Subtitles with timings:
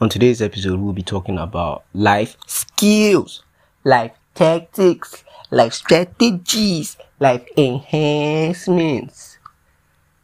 [0.00, 3.42] On today's episode, we'll be talking about life skills,
[3.82, 9.38] life tactics, life strategies, life enhancements.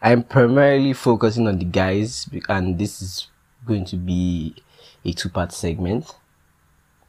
[0.00, 3.26] I'm primarily focusing on the guys, and this is
[3.66, 4.54] going to be
[5.04, 6.14] a two part segment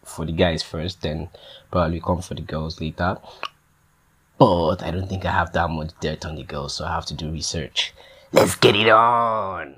[0.03, 1.29] for the guys first, then
[1.69, 3.17] probably come for the girls later.
[4.39, 7.05] But I don't think I have that much dirt on the girls, so I have
[7.05, 7.93] to do research.
[8.31, 9.75] Let's get it on!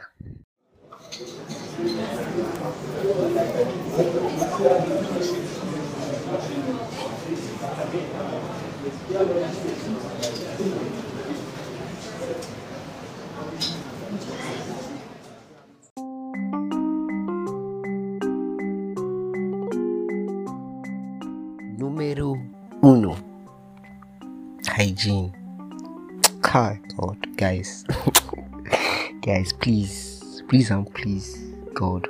[21.79, 22.37] Numero
[22.83, 23.17] uno
[24.67, 25.33] hygiene.
[26.41, 27.83] God, God, guys,
[29.21, 32.07] guys, please, please, and please, God.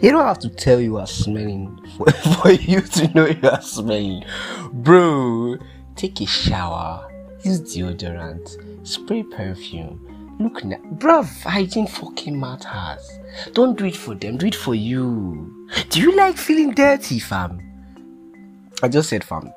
[0.00, 3.62] You don't have to tell you are smelling for, for you to know you are
[3.62, 4.24] smelling,
[4.72, 5.56] bro.
[5.96, 7.10] Take a shower,
[7.42, 10.36] use deodorant, spray perfume.
[10.40, 13.08] Look now, bruv, hygiene fucking matters.
[13.52, 15.68] Don't do it for them, do it for you.
[15.90, 17.60] Do you like feeling dirty, fam?
[18.82, 19.52] I just said, fam.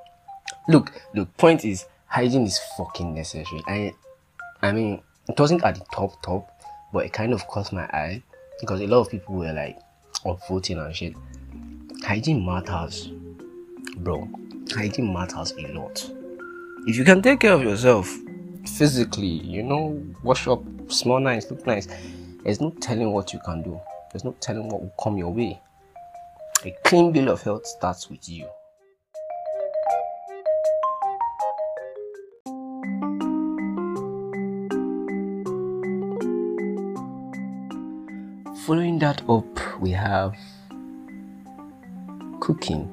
[0.69, 3.63] Look, look, point is, hygiene is fucking necessary.
[3.67, 3.93] I,
[4.61, 6.47] I mean, it wasn't at the top, top,
[6.93, 8.21] but it kind of caught my eye
[8.59, 9.79] because a lot of people were like
[10.25, 11.13] upvoting and shit.
[12.03, 13.07] Hygiene matters,
[13.97, 14.27] bro.
[14.71, 16.11] Hygiene matters a lot.
[16.85, 18.13] If you can take care of yourself
[18.77, 21.87] physically, you know, wash up, smell nice, look nice,
[22.43, 23.79] there's no telling what you can do.
[24.11, 25.59] There's no telling what will come your way.
[26.65, 28.47] A clean bill of health starts with you.
[38.67, 40.35] Following that up, we have
[42.41, 42.91] cooking.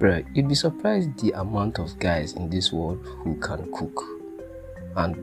[0.00, 4.02] Bruh, you'd be surprised the amount of guys in this world who can cook
[4.96, 5.14] and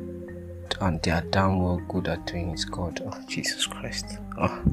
[0.79, 2.63] and they are damn well good at doing it.
[2.71, 4.63] God, oh Jesus Christ, oh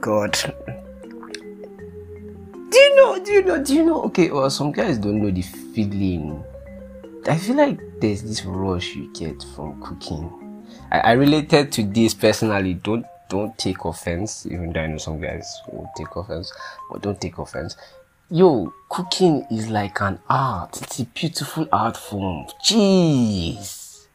[0.00, 0.36] God.
[2.68, 3.24] Do you know?
[3.24, 3.62] Do you know?
[3.62, 4.02] Do you know?
[4.06, 6.42] Okay, well, some guys don't know the feeling.
[7.28, 10.39] I feel like there's this rush you get from cooking.
[10.90, 12.74] I, I related to this personally.
[12.74, 16.52] Don't don't take offense, even though I know some guys will take offense,
[16.90, 17.76] but don't take offense.
[18.28, 20.80] Yo, cooking is like an art.
[20.82, 22.46] It's a beautiful art form.
[22.64, 24.06] Jeez.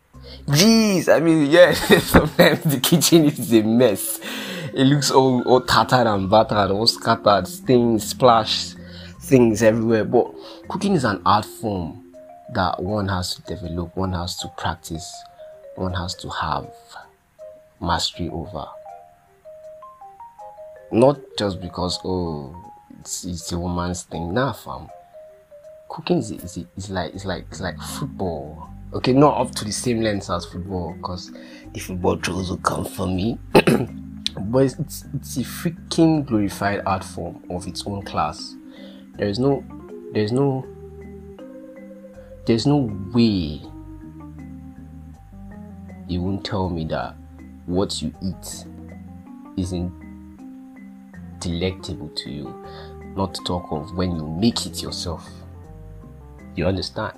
[0.48, 1.14] Jeez.
[1.14, 4.20] I mean, yeah, sometimes the kitchen is a mess.
[4.74, 8.74] It looks all, all tattered and battered, all scattered, stains, splash,
[9.22, 10.06] things everywhere.
[10.06, 10.34] But
[10.70, 12.14] cooking is an art form
[12.54, 15.14] that one has to develop, one has to practice,
[15.76, 16.70] one has to have
[17.82, 18.66] mastery over.
[20.92, 22.56] Not just because, oh,
[23.00, 24.34] it's, it's a woman's thing.
[24.34, 24.88] Nah, fam.
[25.90, 28.70] Cooking is, is, is like it's like it's like football.
[28.94, 31.32] Okay, not up to the same length as football, because
[31.74, 33.38] the football trolls will come for me.
[33.54, 38.56] but it's, it's it's a freaking glorified art form of its own class.
[39.18, 39.64] There is no
[40.14, 40.66] there's no
[42.46, 43.62] there's no way
[46.08, 47.16] you won't tell me that
[47.66, 48.66] what you eat
[49.58, 49.92] isn't
[51.40, 52.66] delectable to you,
[53.16, 55.28] not to talk of when you make it yourself.
[56.56, 57.18] You understand?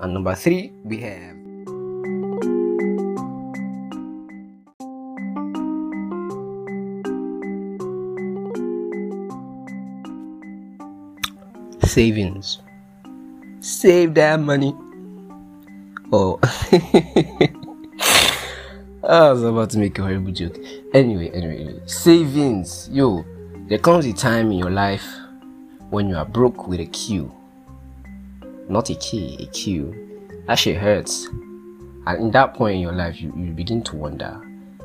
[0.00, 1.36] And number three, we have
[11.82, 12.60] savings.
[13.60, 14.72] Save that money.
[16.10, 16.38] Oh.
[19.02, 20.56] I was about to make a horrible joke.
[20.94, 22.88] Anyway, anyway, anyway, savings.
[22.90, 23.24] Yo,
[23.68, 25.06] there comes a time in your life
[25.90, 27.30] when you are broke with a Q.
[28.70, 30.40] Not a K, a Q.
[30.46, 31.26] That shit hurts.
[32.06, 34.40] And in that point in your life, you, you begin to wonder,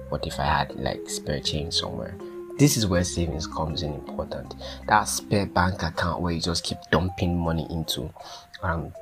[0.09, 2.17] what if I had like spare change somewhere?
[2.57, 4.55] This is where savings comes in important.
[4.87, 8.13] That spare bank account where you just keep dumping money into.
[8.61, 8.93] Um,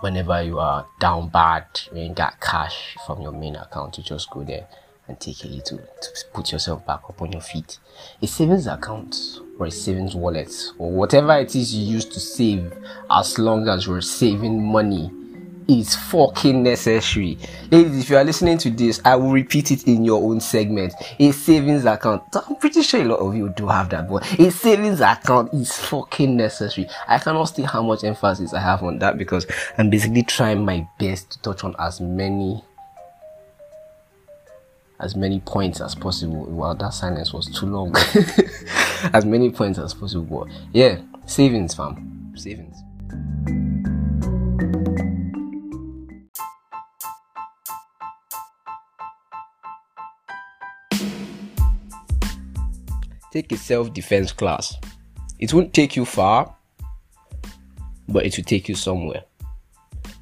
[0.00, 4.42] whenever you are down bad, you got cash from your main account, you just go
[4.42, 4.66] there
[5.08, 7.78] and take a little to put yourself back up on your feet.
[8.22, 9.16] A savings account
[9.58, 12.72] or a savings wallet or whatever it is you use to save,
[13.10, 15.10] as long as you're saving money,
[15.70, 17.38] is fucking necessary.
[17.70, 20.94] Ladies, if you are listening to this, I will repeat it in your own segment.
[21.18, 22.22] A savings account.
[22.34, 25.72] I'm pretty sure a lot of you do have that, but a savings account is
[25.72, 26.88] fucking necessary.
[27.06, 29.46] I cannot state how much emphasis I have on that because
[29.78, 32.64] I'm basically trying my best to touch on as many
[34.98, 36.44] as many points as possible.
[36.46, 37.94] Well, that silence was too long.
[39.14, 40.44] as many points as possible.
[40.44, 42.32] But yeah, savings, fam.
[42.36, 42.76] Savings.
[53.32, 54.76] Take a self defense class.
[55.38, 56.54] It won't take you far,
[58.08, 59.22] but it will take you somewhere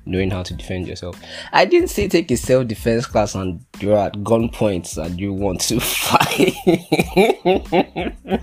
[0.08, 1.20] knowing how to defend yourself.
[1.52, 5.60] I didn't say take a self defense class and you're at gunpoint and you want
[5.62, 6.55] to fight.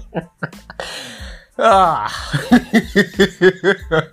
[1.60, 2.12] ah.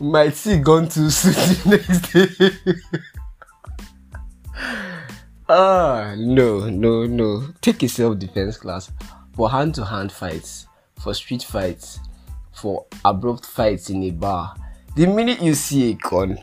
[0.00, 2.50] Might see gun to suit the next day.
[5.48, 7.48] Ah, no, no, no.
[7.60, 8.90] Take a self defense class
[9.34, 10.66] for hand to hand fights,
[10.98, 12.00] for street fights,
[12.52, 14.54] for abrupt fights in a bar
[14.98, 16.36] the minute you see a gun,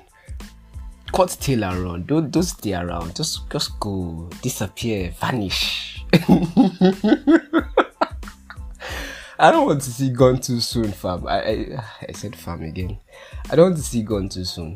[1.14, 2.04] cut tail and run.
[2.06, 3.14] Don't don't stay around.
[3.14, 6.06] Just just go, disappear, vanish.
[9.38, 11.28] I don't want to see gun too soon, fam.
[11.28, 12.98] I, I I said fam again.
[13.52, 14.74] I don't want to see gun too soon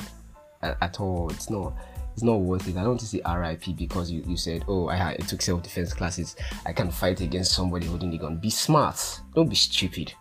[0.62, 1.30] at, at all.
[1.30, 1.74] It's not
[2.20, 2.76] it's not worth it.
[2.76, 5.64] I don't want to see RIP because you, you said, oh, I, I took self
[5.64, 6.36] defense classes.
[6.66, 8.36] I can fight against somebody holding the gun.
[8.36, 9.22] Be smart.
[9.34, 10.12] Don't be stupid.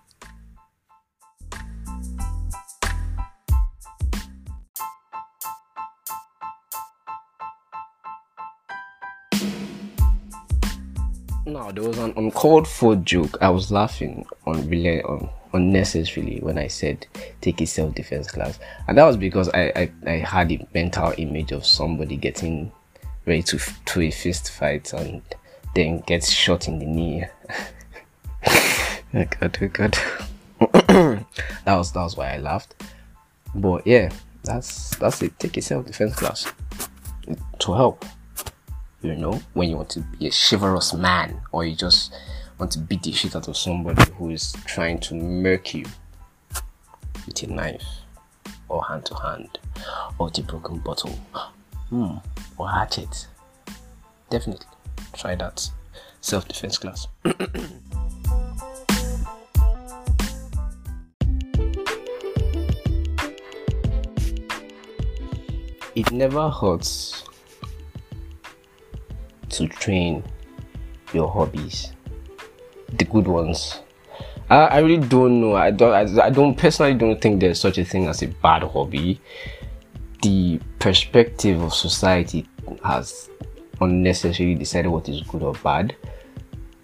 [11.46, 13.38] No, there was an uncalled for joke.
[13.40, 17.06] I was laughing on really on unnecessarily when I said
[17.40, 21.12] take a self defense class, and that was because I, I I had a mental
[21.18, 22.72] image of somebody getting
[23.26, 25.22] ready to to a fist fight and
[25.74, 27.24] then gets shot in the knee.
[28.46, 29.98] oh god, oh god.
[31.64, 32.82] that was that was why I laughed.
[33.54, 34.10] But yeah,
[34.44, 35.38] that's that's it.
[35.38, 36.52] Take a self defense class
[37.58, 38.04] to help
[39.02, 42.12] you know, when you want to be a chivalrous man or you just
[42.58, 45.84] want to beat the shit out of somebody who is trying to murk you
[47.26, 47.84] with a knife
[48.68, 49.58] or hand to hand
[50.18, 51.18] or the broken bottle
[51.90, 52.16] hmm,
[52.56, 53.28] or hatchet.
[54.30, 54.66] Definitely
[55.14, 55.70] try that
[56.20, 57.06] self defense class.
[65.94, 67.24] it never hurts
[69.50, 70.22] to train
[71.12, 71.92] your hobbies,
[72.98, 73.80] the good ones.
[74.50, 75.56] I, I really don't know.
[75.56, 75.92] I don't.
[75.92, 79.20] I, I don't personally don't think there's such a thing as a bad hobby.
[80.22, 82.48] The perspective of society
[82.84, 83.30] has
[83.80, 85.94] unnecessarily decided what is good or bad.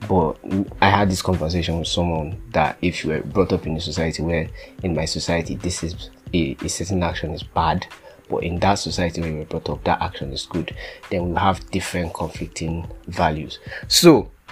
[0.08, 0.36] But
[0.82, 4.22] I had this conversation with someone that if you were brought up in a society
[4.22, 4.48] where
[4.82, 7.86] in my society this is a, a certain action is bad,
[8.28, 10.74] but in that society where you were brought up, that action is good,
[11.10, 13.58] then we have different conflicting values.
[13.88, 14.30] So,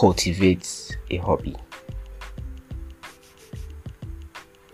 [0.00, 1.54] cultivate a hobby.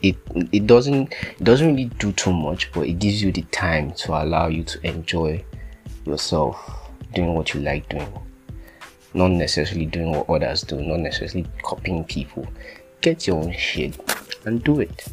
[0.02, 0.16] It,
[0.52, 4.12] it doesn't it doesn't really do too much, but it gives you the time to
[4.22, 5.44] allow you to enjoy
[6.04, 6.56] yourself
[7.12, 8.12] doing what you like doing
[9.16, 12.46] not necessarily doing what others do, not necessarily copying people
[13.00, 13.98] get your own shit
[14.44, 15.06] and do it.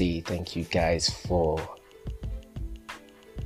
[0.00, 1.60] Thank you guys for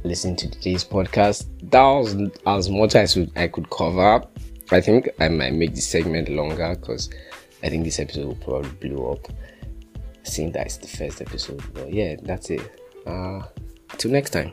[0.05, 1.47] listening to today's podcast.
[1.71, 2.15] That was
[2.47, 4.23] as much as I could cover.
[4.71, 7.11] I think I might make this segment longer because
[7.65, 9.33] I think this episode will probably blow up.
[10.23, 12.81] Seeing that it's the first episode, but yeah, that's it.
[13.05, 13.43] Uh,
[13.99, 14.53] Till next time.